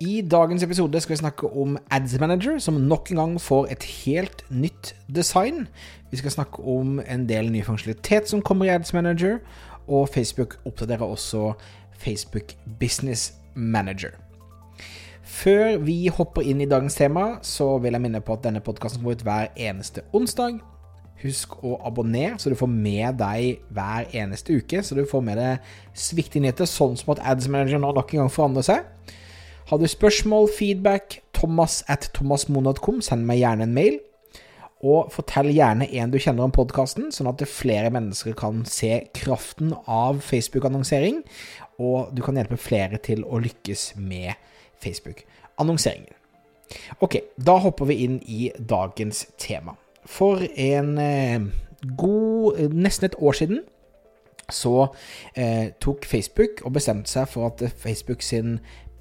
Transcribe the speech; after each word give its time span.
I 0.00 0.22
dagens 0.24 0.62
episode 0.64 1.00
skal 1.00 1.12
vi 1.12 1.16
snakke 1.20 1.48
om 1.60 1.74
Ads 1.92 2.14
Manager, 2.20 2.54
som 2.58 2.74
nok 2.74 3.10
en 3.10 3.18
gang 3.18 3.34
får 3.40 3.66
et 3.74 3.82
helt 3.84 4.44
nytt 4.48 4.94
design. 5.12 5.66
Vi 6.10 6.16
skal 6.16 6.32
snakke 6.32 6.62
om 6.64 7.02
en 7.04 7.26
del 7.28 7.50
ny 7.52 7.60
funksjonalitet 7.66 8.30
som 8.30 8.40
kommer 8.40 8.64
i 8.64 8.72
Ads 8.72 8.94
Manager, 8.96 9.42
og 9.88 10.08
Facebook 10.08 10.56
oppdaterer 10.64 11.04
også 11.04 11.52
Facebook 11.92 12.56
Business 12.80 13.34
Manager. 13.54 14.16
Før 15.22 15.76
vi 15.84 16.08
hopper 16.08 16.48
inn 16.48 16.64
i 16.64 16.70
dagens 16.70 16.96
tema, 16.96 17.36
så 17.42 17.76
vil 17.78 17.92
jeg 17.92 18.00
minne 18.00 18.24
på 18.24 18.32
at 18.32 18.48
denne 18.48 18.64
podkasten 18.64 19.02
kommer 19.02 19.20
ut 19.20 19.28
hver 19.28 19.52
eneste 19.52 20.08
onsdag. 20.16 20.62
Husk 21.20 21.60
å 21.60 21.76
abonnere, 21.84 22.38
så 22.40 22.48
du 22.48 22.56
får 22.56 22.72
med 22.72 23.20
deg 23.20 23.60
hver 23.68 24.08
eneste 24.16 24.56
uke. 24.56 24.80
Så 24.80 24.96
du 24.96 25.04
får 25.04 25.28
med 25.28 25.36
deg 25.36 25.72
sviktige 25.92 26.40
nyheter, 26.40 26.64
sånn 26.64 26.96
som 26.96 27.12
at 27.12 27.26
Ads 27.34 27.52
Manager 27.52 27.84
nå 27.84 27.92
nok 27.92 28.14
en 28.14 28.24
gang 28.24 28.38
forandrer 28.40 28.72
seg. 28.72 29.18
Har 29.70 29.78
du 29.78 29.86
spørsmål, 29.86 30.48
feedback, 30.58 31.22
thomas 31.34 31.84
at 31.86 32.08
thomasmonad.com, 32.14 32.96
send 33.06 33.22
meg 33.22 33.38
gjerne 33.38 33.68
en 33.68 33.74
mail. 33.74 34.00
Og 34.82 35.12
fortell 35.14 35.52
gjerne 35.54 35.86
en 35.94 36.10
du 36.10 36.16
kjenner 36.18 36.42
om 36.42 36.50
podkasten, 36.50 37.12
sånn 37.14 37.28
at 37.30 37.44
flere 37.46 37.92
mennesker 37.94 38.34
kan 38.34 38.64
se 38.66 38.96
kraften 39.14 39.70
av 39.86 40.24
Facebook-annonsering, 40.26 41.20
og 41.78 42.10
du 42.10 42.24
kan 42.26 42.40
hjelpe 42.40 42.58
flere 42.58 42.98
til 42.98 43.22
å 43.22 43.38
lykkes 43.38 43.92
med 43.94 44.34
Facebook-annonseringen. 44.82 46.18
Ok, 46.98 47.20
da 47.38 47.60
hopper 47.62 47.92
vi 47.92 48.00
inn 48.08 48.18
i 48.26 48.50
dagens 48.58 49.28
tema. 49.38 49.78
For 50.02 50.42
en 50.50 50.96
eh, 50.98 51.46
god 51.94 52.74
Nesten 52.74 53.12
et 53.12 53.20
år 53.22 53.38
siden 53.38 53.62
så 54.50 54.88
eh, 55.38 55.70
tok 55.78 56.10
Facebook 56.10 56.64
og 56.66 56.74
bestemte 56.74 57.14
seg 57.14 57.30
for 57.30 57.52
at 57.52 57.68
Facebook 57.78 58.26
sin 58.26 58.56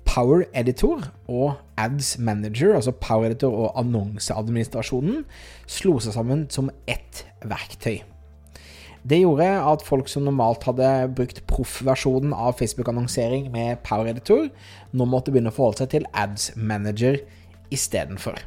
Power 0.10 0.48
Editor 0.58 1.04
og 1.30 1.60
Ads 1.78 2.16
Manager, 2.18 2.74
altså 2.76 2.92
Power 2.92 3.30
Editor 3.30 3.54
og 3.54 3.76
annonseadministrasjonen, 3.78 5.22
slo 5.70 6.00
seg 6.02 6.16
sammen 6.16 6.48
som 6.50 6.72
ett 6.90 7.28
verktøy. 7.46 8.00
Det 9.06 9.22
gjorde 9.22 9.48
at 9.70 9.86
folk 9.86 10.10
som 10.12 10.26
normalt 10.26 10.66
hadde 10.68 10.90
brukt 11.16 11.44
proff-versjonen 11.48 12.34
av 12.34 12.58
Facebook-annonsering 12.60 13.52
med 13.54 13.84
Power 13.86 14.10
Editor, 14.12 14.50
nå 14.92 15.08
måtte 15.08 15.32
begynne 15.32 15.54
å 15.54 15.56
forholde 15.56 15.86
seg 15.86 15.94
til 15.94 16.10
Ads 16.18 16.52
Manager 16.58 17.22
istedenfor. 17.72 18.42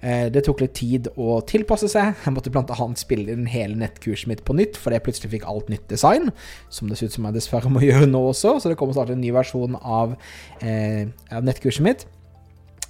Eh, 0.00 0.26
det 0.32 0.44
tok 0.46 0.62
litt 0.64 0.74
tid 0.78 1.08
å 1.16 1.38
tilpasse 1.46 1.88
seg. 1.92 2.16
Jeg 2.24 2.34
måtte 2.34 2.52
bl.a. 2.52 2.88
spille 2.98 3.32
inn 3.34 3.46
hele 3.50 3.78
nettkurset 3.80 4.30
mitt 4.30 4.44
på 4.46 4.56
nytt, 4.56 4.78
fordi 4.80 4.98
jeg 4.98 5.06
plutselig 5.06 5.32
fikk 5.36 5.48
alt 5.50 5.70
nytt 5.72 5.86
design, 5.92 6.32
som 6.72 6.90
det 6.90 6.98
ser 6.98 7.10
ut 7.10 7.16
som 7.16 7.28
jeg 7.28 7.38
dessverre 7.38 7.72
må 7.72 7.84
gjøre 7.88 8.10
nå 8.10 8.26
også. 8.32 8.58
Så 8.60 8.72
det 8.72 8.78
kommer 8.80 8.96
snart 8.96 9.14
en 9.14 9.22
ny 9.22 9.32
versjon 9.36 9.78
av, 9.80 10.18
eh, 10.60 11.06
av 11.32 11.46
nettkurset 11.46 11.86
mitt. 11.86 12.06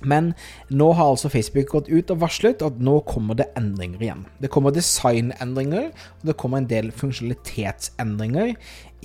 Men 0.04 0.34
nå 0.68 0.90
har 0.92 1.14
altså 1.14 1.30
Facebook 1.32 1.70
gått 1.72 1.86
ut 1.88 2.10
og 2.12 2.20
varslet 2.20 2.60
at 2.64 2.80
nå 2.84 2.98
kommer 3.08 3.38
det 3.38 3.48
endringer 3.56 4.02
igjen. 4.02 4.26
Det 4.42 4.50
kommer 4.52 4.74
designendringer, 4.76 5.88
og 6.20 6.26
det 6.28 6.36
kommer 6.40 6.60
en 6.60 6.68
del 6.68 6.92
funksjonalitetsendringer 6.92 8.52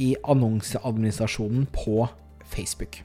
i 0.01 0.09
annonseadministrasjonen 0.34 1.69
på 1.75 2.09
Facebook. 2.51 3.00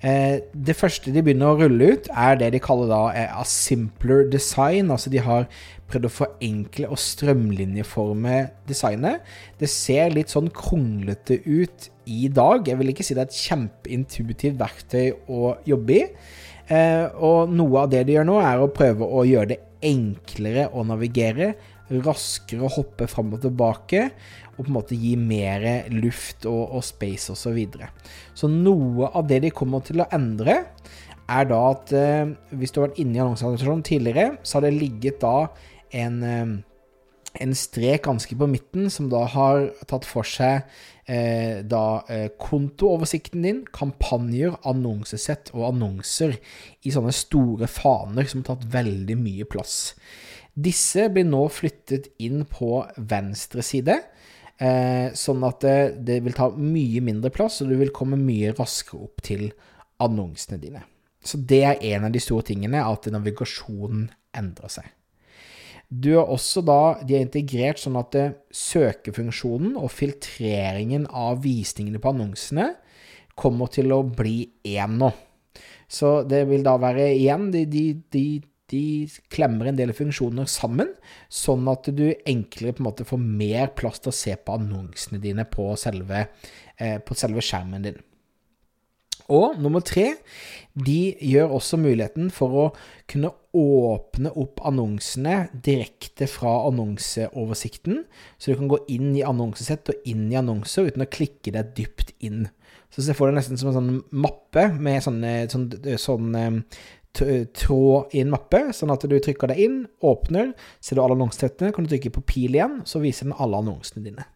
Eh, 0.00 0.40
det 0.56 0.78
første 0.78 1.12
de 1.12 1.20
begynner 1.20 1.50
å 1.50 1.58
rulle 1.60 1.90
ut, 1.92 2.06
er 2.08 2.38
det 2.40 2.54
de 2.54 2.60
kaller 2.64 2.88
da 2.88 3.00
eh, 3.12 3.28
a 3.36 3.44
simpler 3.44 4.24
design. 4.32 4.88
Altså 4.92 5.12
de 5.12 5.20
har 5.24 5.48
prøvd 5.90 6.08
å 6.08 6.12
forenkle 6.14 6.88
og 6.88 7.00
strømlinjeforme 7.02 8.42
designet. 8.68 9.26
Det 9.60 9.68
ser 9.68 10.14
litt 10.14 10.32
sånn 10.32 10.48
kronglete 10.56 11.42
ut 11.44 11.90
i 12.08 12.30
dag. 12.32 12.64
Jeg 12.68 12.80
vil 12.80 12.94
ikke 12.94 13.04
si 13.04 13.16
det 13.16 13.26
er 13.26 13.28
et 13.28 13.42
kjempeintuitivt 13.42 14.60
verktøy 14.60 15.10
å 15.28 15.56
jobbe 15.68 15.98
i. 15.98 16.06
Eh, 16.70 17.04
og 17.20 17.52
noe 17.52 17.84
av 17.84 17.92
det 17.92 18.06
de 18.08 18.16
gjør 18.16 18.30
nå, 18.30 18.38
er 18.40 18.62
å 18.62 18.70
prøve 18.72 19.04
å 19.04 19.26
gjøre 19.28 19.52
det 19.52 19.60
enklere 19.84 20.68
å 20.76 20.84
navigere 20.84 21.54
raskere 21.90 22.66
å 22.66 22.72
hoppe 22.76 23.08
fram 23.10 23.34
og 23.34 23.42
tilbake, 23.44 24.06
og 24.54 24.62
på 24.62 24.68
en 24.68 24.76
måte 24.76 24.98
gi 24.98 25.16
mer 25.18 25.88
luft 25.94 26.46
og, 26.48 26.76
og 26.78 26.84
space 26.86 27.32
osv. 27.34 27.42
Så, 27.42 27.54
videre. 27.56 27.90
så 28.36 28.50
noe 28.50 29.10
av 29.16 29.26
det 29.28 29.40
de 29.46 29.54
kommer 29.54 29.82
til 29.86 30.02
å 30.02 30.08
endre, 30.14 30.62
er 31.30 31.46
da 31.46 31.60
at 31.70 31.92
eh, 31.94 32.32
hvis 32.58 32.72
du 32.72 32.80
har 32.80 32.88
vært 32.88 32.98
inne 33.02 33.18
i 33.18 33.22
annonseadministrasjonen 33.22 33.86
tidligere, 33.86 34.26
så 34.42 34.58
har 34.58 34.66
det 34.66 34.74
ligget 34.76 35.20
da 35.22 35.34
en, 36.02 36.16
eh, 36.26 36.54
en 37.44 37.54
strek 37.54 38.06
ganske 38.08 38.38
på 38.38 38.48
midten 38.50 38.90
som 38.90 39.10
da 39.12 39.24
har 39.30 39.68
tatt 39.90 40.08
for 40.08 40.26
seg 40.26 40.66
eh, 41.10 41.62
da 41.66 41.84
eh, 42.10 42.28
kontooversikten 42.40 43.46
din, 43.46 43.62
kampanjer, 43.74 44.56
annonsesett 44.68 45.52
og 45.54 45.68
annonser 45.72 46.36
i 46.86 46.94
sånne 46.94 47.14
store 47.14 47.70
faner 47.70 48.28
som 48.30 48.42
har 48.44 48.54
tatt 48.54 48.68
veldig 48.74 49.18
mye 49.20 49.48
plass. 49.50 49.94
Disse 50.54 51.06
blir 51.12 51.26
nå 51.28 51.44
flyttet 51.52 52.10
inn 52.22 52.44
på 52.48 52.80
venstre 53.10 53.62
side, 53.64 53.96
eh, 54.58 55.10
sånn 55.16 55.44
at 55.46 55.60
det, 55.64 55.76
det, 56.06 56.20
vil 56.26 56.36
ta 56.36 56.50
mye 56.54 57.02
mindre 57.04 57.32
plass, 57.34 57.60
og 57.62 57.70
du 57.70 57.76
vil 57.80 57.92
komme 57.94 58.18
mye 58.20 58.54
raskere 58.58 59.06
opp 59.06 59.22
til 59.26 59.50
annonsene 60.02 60.60
dine. 60.60 60.82
Så 61.22 61.38
det 61.38 61.62
er 61.68 61.84
en 61.94 62.08
av 62.08 62.14
de 62.14 62.22
store 62.22 62.48
tingene, 62.50 62.82
at 62.82 63.06
navigasjonen 63.12 64.08
endrer 64.36 64.72
seg. 64.72 64.90
Du 65.90 66.12
har 66.14 66.28
også 66.30 66.62
da, 66.62 67.00
De 67.02 67.16
er 67.18 67.24
integrert 67.24 67.80
sånn 67.82 67.98
at 67.98 68.14
eh, 68.14 68.36
søkefunksjonen 68.54 69.74
og 69.78 69.90
filtreringen 69.90 71.08
av 71.10 71.42
visningene 71.42 71.98
på 72.02 72.12
annonsene 72.12 72.68
kommer 73.40 73.70
til 73.72 73.90
å 73.94 74.04
bli 74.04 74.44
én 74.70 74.98
nå. 75.00 75.10
Så 75.90 76.20
det 76.28 76.44
vil 76.46 76.62
da 76.62 76.76
være 76.78 77.08
igjen 77.16 77.48
de, 77.50 77.64
de, 77.66 77.84
de 78.14 78.24
de 78.70 78.82
klemmer 79.32 79.70
en 79.70 79.78
del 79.78 79.92
funksjoner 79.96 80.48
sammen, 80.50 80.92
sånn 81.28 81.66
at 81.72 81.90
du 81.94 82.06
enklere 82.28 82.76
på 82.76 82.84
en 82.84 82.90
måte 82.90 83.08
får 83.08 83.22
mer 83.22 83.72
plass 83.78 84.02
til 84.02 84.12
å 84.12 84.18
se 84.20 84.36
på 84.36 84.58
annonsene 84.58 85.22
dine 85.22 85.46
på 85.50 85.72
selve, 85.80 86.28
eh, 86.78 86.98
på 86.98 87.18
selve 87.18 87.44
skjermen 87.44 87.88
din. 87.88 88.00
Og 89.30 89.58
nummer 89.62 89.82
tre, 89.86 90.16
de 90.74 91.14
gjør 91.22 91.54
også 91.60 91.78
muligheten 91.78 92.32
for 92.34 92.56
å 92.58 92.64
kunne 93.10 93.30
åpne 93.54 94.32
opp 94.38 94.62
annonsene 94.66 95.44
direkte 95.54 96.26
fra 96.30 96.64
annonseoversikten. 96.66 98.04
Så 98.38 98.50
du 98.50 98.58
kan 98.58 98.70
gå 98.70 98.80
inn 98.90 99.12
i 99.14 99.26
annonsesett 99.26 99.92
og 99.92 100.08
inn 100.10 100.26
i 100.32 100.38
annonser 100.40 100.90
uten 100.90 101.06
å 101.06 101.10
klikke 101.10 101.54
deg 101.54 101.74
dypt 101.78 102.14
inn. 102.26 102.48
Så 102.90 103.04
jeg 103.06 103.14
får 103.14 103.30
det 103.30 103.38
nesten 103.38 103.58
som 103.58 103.70
en 103.70 103.76
sånn 103.76 104.00
mappe 104.10 104.64
med 104.74 104.98
sånne, 105.04 105.34
sånne, 105.52 105.98
sånn 106.02 106.34
tråd 107.12 108.14
i 108.14 108.22
en 108.22 108.32
mappe, 108.32 108.62
sånn 108.76 108.92
at 108.94 109.04
du 109.08 109.16
trykker 109.18 109.50
deg 109.50 109.60
inn, 109.64 109.76
åpner, 110.06 110.54
ser 110.80 110.96
du 110.96 111.02
alle 111.04 111.18
annonsetettene, 111.18 111.74
kan 111.74 111.86
du 111.86 111.92
trykke 111.92 112.14
på 112.14 112.26
pil 112.28 112.56
igjen, 112.56 112.80
så 112.88 113.02
viser 113.02 113.28
den 113.28 113.38
alle 113.38 113.60
annonsene 113.60 114.04
dine. 114.06 114.26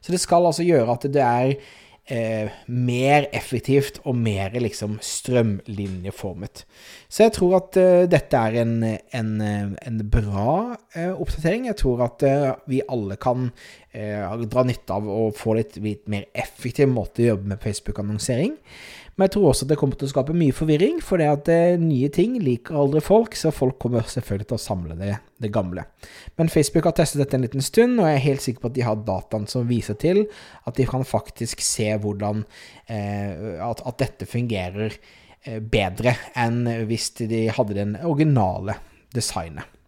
Så 0.00 0.14
det 0.14 0.22
skal 0.22 0.48
altså 0.48 0.64
gjøre 0.64 0.94
at 0.94 1.08
det 1.12 1.24
er 1.26 1.54
eh, 2.10 2.50
mer 2.66 3.26
effektivt 3.36 4.00
og 4.04 4.16
mer 4.18 4.54
liksom 4.62 4.98
strømlinjeformet. 5.04 6.64
Så 7.08 7.26
jeg 7.26 7.34
tror 7.36 7.56
at 7.60 7.78
eh, 7.80 8.06
dette 8.10 8.40
er 8.40 8.60
en, 8.62 8.74
en, 8.86 9.32
en 9.42 10.00
bra 10.12 10.76
eh, 10.94 11.12
oppdatering. 11.12 11.68
Jeg 11.70 11.80
tror 11.82 12.04
at 12.08 12.26
eh, 12.26 12.50
vi 12.70 12.82
alle 12.88 13.18
kan 13.20 13.50
eh, 13.50 13.79
dra 13.90 14.62
nytte 14.62 14.94
av 14.94 15.08
å 15.10 15.30
få 15.34 15.56
litt, 15.58 15.76
litt 15.82 16.04
mer 16.10 16.28
effektiv 16.38 16.86
måte 16.92 17.24
å 17.24 17.32
jobbe 17.32 17.50
med 17.54 17.62
Facebook-annonsering. 17.64 18.52
Men 19.20 19.26
jeg 19.26 19.34
tror 19.34 19.50
også 19.50 19.66
at 19.66 19.72
det 19.72 19.76
kommer 19.76 19.98
til 20.00 20.06
å 20.08 20.10
skape 20.14 20.32
mye 20.32 20.54
forvirring, 20.56 21.00
for 21.04 21.20
det 21.20 21.26
at 21.28 21.42
det 21.44 21.80
nye 21.82 22.08
ting 22.08 22.38
liker 22.40 22.78
aldri 22.80 23.02
folk, 23.04 23.34
så 23.36 23.50
folk 23.52 23.76
kommer 23.82 24.06
selvfølgelig 24.08 24.46
til 24.48 24.56
å 24.56 24.62
samle 24.62 24.96
det, 24.96 25.10
det, 25.44 25.50
gamle. 25.52 25.84
Men 26.40 26.48
Facebook 26.48 26.88
har 26.88 26.94
testet 26.96 27.20
dette 27.20 27.36
en 27.36 27.44
liten 27.44 27.64
stund, 27.64 27.98
og 28.00 28.08
jeg 28.08 28.16
er 28.16 28.24
helt 28.24 28.44
sikker 28.46 28.64
på 28.64 28.70
at 28.70 28.78
de 28.78 28.86
har 28.86 29.02
dataen 29.04 29.44
som 29.50 29.68
viser 29.68 29.98
til 30.00 30.22
at 30.64 30.78
de 30.78 30.86
kan 30.88 31.04
faktisk 31.04 31.60
se 31.60 31.90
hvordan 32.00 32.46
eh, 32.86 33.58
at, 33.60 33.82
at, 33.84 33.98
dette 34.00 34.30
fungerer 34.30 34.96
eh, 34.96 35.60
bedre 35.60 36.16
enn 36.40 36.62
hvis 36.88 37.10
de 37.20 37.44
hadde 37.52 37.76
den 37.76 37.98
originale 38.00 38.78
designet. 39.12 39.79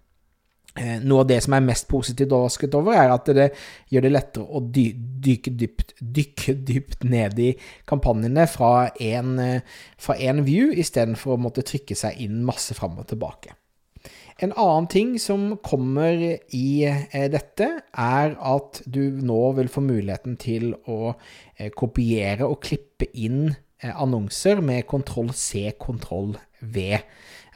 Eh, 0.72 0.98
noe 1.04 1.20
av 1.20 1.28
det 1.28 1.38
som 1.44 1.52
er 1.52 1.64
mest 1.66 1.88
positivt 1.90 2.32
overrasket 2.32 2.76
over, 2.78 2.96
er 2.96 3.12
at 3.12 3.26
det 3.36 3.48
gjør 3.92 4.06
det 4.06 4.12
lettere 4.12 4.46
å 4.48 4.62
dy 4.72 4.86
dykke, 4.96 5.52
dypt, 5.60 5.96
dykke 6.00 6.54
dypt 6.69 7.04
ned 7.04 7.40
i 7.44 7.50
kampanjene 7.88 8.46
fra 8.48 8.88
én 8.96 10.44
view, 10.46 10.70
istedenfor 10.72 11.36
å 11.36 11.42
måtte 11.44 11.66
trykke 11.69 11.98
seg 11.98 12.22
inn 12.24 12.40
masse 12.48 12.76
fram 12.78 12.96
og 13.02 13.10
tilbake. 13.12 13.52
En 14.42 14.52
annen 14.56 14.88
ting 14.90 15.10
som 15.20 15.50
kommer 15.62 16.16
i 16.56 16.69
eh, 16.88 17.28
dette, 17.30 17.69
er 17.92 18.32
at 18.40 18.80
du 18.88 19.02
nå 19.22 19.42
vil 19.58 19.69
få 19.70 19.84
muligheten 19.84 20.38
til 20.40 20.72
å 20.88 21.12
eh, 21.12 21.69
kopiere 21.76 22.48
og 22.48 22.62
klippe 22.64 23.10
inn 23.12 23.52
eh, 23.52 23.92
annonser 23.92 24.64
med 24.64 24.88
kontroll 24.90 25.30
C, 25.36 25.69
kontroll 25.78 26.34
V 26.62 26.96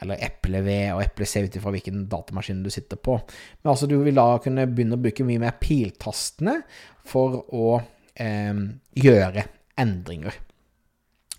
eller 0.03 0.21
eple-V 0.27 0.73
og 0.93 1.01
eple-C 1.01 1.41
ut 1.47 1.55
ifra 1.57 1.73
hvilken 1.73 2.03
datamaskin 2.11 2.59
du 2.63 2.69
sitter 2.73 2.99
på. 3.01 3.17
Men 3.61 3.71
altså, 3.73 3.89
du 3.89 3.97
vil 4.03 4.17
da 4.17 4.27
kunne 4.43 4.67
begynne 4.69 4.97
å 4.97 5.01
bruke 5.01 5.25
mye 5.25 5.41
mer 5.41 5.57
piltastene 5.61 6.59
for 7.07 7.39
å 7.55 7.79
eh, 8.13 8.59
gjøre 9.01 9.47
endringer. 9.81 10.37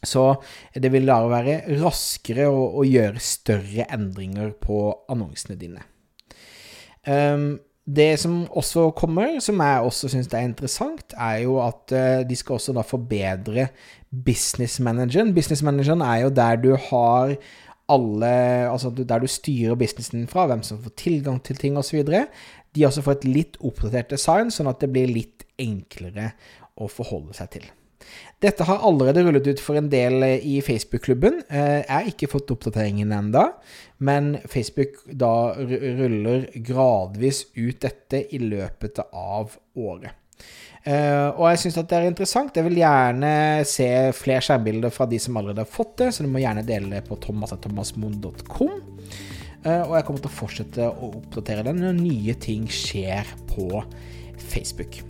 Så 0.02 0.24
det 0.74 0.90
vil 0.94 1.08
da 1.08 1.18
være 1.26 1.60
raskere 1.80 2.46
å, 2.50 2.66
å, 2.78 2.84
gjøre 2.86 3.22
større 3.22 3.86
endringer 3.94 4.52
på 4.62 4.82
annonsene 5.10 5.58
dine. 5.58 5.82
Um, 7.08 7.56
det 7.88 8.18
som 8.20 8.42
også 8.52 8.90
kommer, 8.96 9.38
som 9.40 9.60
jeg 9.64 9.84
også 9.86 10.10
syns 10.12 10.28
er 10.28 10.44
interessant, 10.44 11.14
er 11.16 11.44
jo 11.46 11.56
at 11.64 11.94
uh, 11.94 12.20
de 12.28 12.36
skal 12.36 12.58
også 12.58 12.74
da 12.76 12.84
forbedre 12.84 13.68
business 14.12 14.76
manageren. 14.80 15.32
Business 15.34 15.62
manageren 15.64 16.04
er 16.04 16.26
jo 16.26 16.28
der 16.28 16.60
du 16.60 16.74
har 16.76 17.34
alle 17.88 18.28
Altså 18.68 18.90
der 18.90 19.18
du 19.18 19.26
styrer 19.26 19.74
businessen 19.74 20.26
fra, 20.28 20.46
hvem 20.46 20.62
som 20.62 20.82
får 20.82 20.92
tilgang 20.96 21.42
til 21.42 21.56
ting 21.56 21.78
osv. 21.78 22.04
De 22.76 22.86
også 22.86 23.02
får 23.02 23.12
et 23.12 23.24
litt 23.24 23.56
oppdatert 23.64 24.10
design, 24.12 24.52
sånn 24.52 24.68
at 24.68 24.82
det 24.84 24.92
blir 24.92 25.08
litt 25.08 25.46
enklere 25.58 26.34
å 26.76 26.90
forholde 26.92 27.32
seg 27.32 27.48
til. 27.56 27.64
Dette 28.38 28.62
har 28.68 28.84
allerede 28.86 29.24
rullet 29.26 29.48
ut 29.50 29.60
for 29.62 29.78
en 29.78 29.88
del 29.90 30.22
eh, 30.22 30.44
i 30.46 30.60
Facebook-klubben. 30.62 31.40
Eh, 31.50 31.80
jeg 31.80 31.90
har 31.90 32.10
ikke 32.10 32.30
fått 32.30 32.52
oppdateringen 32.54 33.10
enda, 33.14 33.48
men 33.98 34.36
Facebook 34.46 35.00
da 35.10 35.56
ruller 35.58 36.46
gradvis 36.62 37.48
ut 37.56 37.80
dette 37.82 38.22
i 38.30 38.40
løpet 38.44 39.02
av 39.10 39.58
året. 39.74 40.14
Uh, 40.88 41.34
og 41.34 41.42
jeg 41.50 41.58
syns 41.64 41.74
det 41.82 41.96
er 41.98 42.06
interessant. 42.06 42.54
Jeg 42.54 42.64
vil 42.64 42.78
gjerne 42.78 43.32
se 43.68 43.88
flere 44.16 44.44
skjermbilder 44.46 44.94
fra 44.94 45.08
de 45.10 45.18
som 45.20 45.36
allerede 45.36 45.66
har 45.66 45.68
fått 45.68 45.98
det, 46.00 46.12
så 46.14 46.24
du 46.24 46.30
må 46.32 46.40
gjerne 46.40 46.64
dele 46.64 46.94
det 46.94 47.02
på 47.10 47.18
thomas.thomasmoen.com. 47.26 48.78
Og 49.68 49.92
jeg 49.98 50.06
kommer 50.06 50.22
til 50.22 50.30
å 50.30 50.36
fortsette 50.38 50.86
å 50.86 51.10
oppdatere 51.18 51.66
den 51.66 51.82
når 51.82 51.98
nye 51.98 52.38
ting 52.40 52.70
skjer 52.72 53.34
på 53.50 53.82
Facebook. 54.48 55.02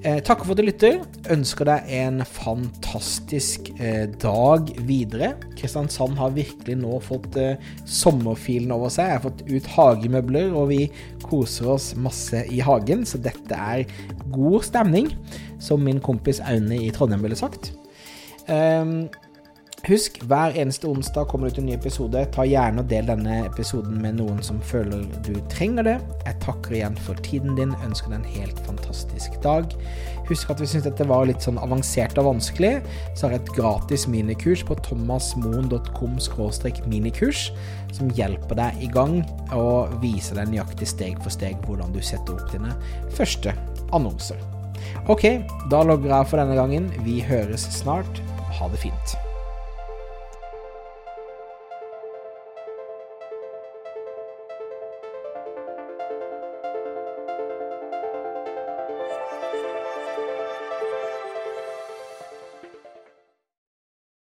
Eh, 0.00 0.22
takker 0.24 0.46
for 0.46 0.54
at 0.54 0.60
du 0.62 0.64
lytter. 0.64 1.02
Ønsker 1.28 1.68
deg 1.68 1.90
en 1.98 2.22
fantastisk 2.24 3.66
eh, 3.76 4.06
dag 4.22 4.70
videre. 4.88 5.34
Kristiansand 5.58 6.16
har 6.16 6.32
virkelig 6.32 6.78
nå 6.80 6.96
fått 7.04 7.36
eh, 7.36 7.60
sommerfilen 7.84 8.72
over 8.72 8.88
seg. 8.92 9.10
Jeg 9.10 9.18
har 9.18 9.26
fått 9.26 9.44
ut 9.50 9.68
hagemøbler, 9.74 10.54
og 10.56 10.70
vi 10.72 10.80
koser 11.26 11.68
oss 11.74 11.90
masse 12.00 12.46
i 12.48 12.62
hagen. 12.64 13.04
Så 13.04 13.20
dette 13.20 13.58
er 13.60 13.84
god 14.32 14.64
stemning, 14.70 15.12
som 15.60 15.84
min 15.84 16.00
kompis 16.00 16.40
Aune 16.48 16.80
i 16.80 16.88
Trondheim 16.96 17.26
ville 17.26 17.36
sagt. 17.36 17.74
Um, 18.48 19.04
Husk, 19.88 20.18
hver 20.28 20.52
eneste 20.60 20.84
onsdag 20.84 21.24
kommer 21.30 21.48
det 21.48 21.54
ut 21.54 21.58
en 21.62 21.68
ny 21.70 21.72
episode. 21.72 22.20
Ta 22.34 22.44
gjerne 22.44 22.82
og 22.82 22.88
del 22.90 23.06
denne 23.08 23.38
episoden 23.46 23.96
med 24.02 24.18
noen 24.18 24.42
som 24.44 24.58
føler 24.60 25.06
du 25.24 25.32
trenger 25.48 25.86
det. 25.86 25.94
Jeg 26.26 26.36
takker 26.44 26.74
igjen 26.76 26.98
for 27.00 27.16
tiden 27.24 27.56
din, 27.56 27.72
ønsker 27.86 28.12
deg 28.12 28.18
en 28.18 28.34
helt 28.34 28.60
fantastisk 28.66 29.38
dag. 29.44 29.72
Husk 30.28 30.52
at 30.52 30.60
hvis 30.60 30.74
syns 30.74 30.84
dette 30.84 31.06
var 31.08 31.24
litt 31.30 31.46
sånn 31.46 31.58
avansert 31.62 32.20
og 32.20 32.28
vanskelig, 32.28 32.74
så 33.16 33.26
har 33.26 33.38
jeg 33.38 33.42
et 33.46 33.54
gratis 33.56 34.04
minikurs 34.10 34.66
på 34.68 34.76
thomasmoen.com 34.84 36.20
minikurs, 36.92 37.48
som 37.96 38.12
hjelper 38.20 38.60
deg 38.60 38.84
i 38.84 38.92
gang 38.92 39.22
og 39.56 39.96
viser 40.04 40.42
deg 40.42 40.52
nøyaktig 40.52 40.90
steg 40.92 41.16
for 41.24 41.32
steg 41.32 41.56
hvordan 41.64 41.96
du 41.96 42.02
setter 42.04 42.36
opp 42.36 42.52
dine 42.52 42.76
første 43.16 43.56
annonser. 43.96 44.36
Ok, 45.08 45.24
da 45.72 45.82
logger 45.88 46.12
jeg 46.18 46.30
for 46.30 46.44
denne 46.44 46.60
gangen. 46.60 46.92
Vi 47.08 47.18
høres 47.24 47.64
snart. 47.80 48.22
Ha 48.60 48.68
det 48.68 48.84
fint. 48.84 49.18